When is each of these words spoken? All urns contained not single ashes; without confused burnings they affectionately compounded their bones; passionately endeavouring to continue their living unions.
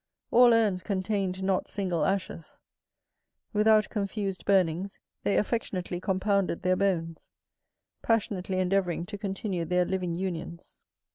All 0.31 0.51
urns 0.51 0.81
contained 0.81 1.43
not 1.43 1.67
single 1.67 2.05
ashes; 2.07 2.57
without 3.53 3.89
confused 3.91 4.45
burnings 4.45 4.99
they 5.21 5.37
affectionately 5.37 5.99
compounded 5.99 6.63
their 6.63 6.75
bones; 6.75 7.29
passionately 8.01 8.57
endeavouring 8.57 9.05
to 9.05 9.17
continue 9.19 9.63
their 9.63 9.85
living 9.85 10.15
unions. 10.15 10.79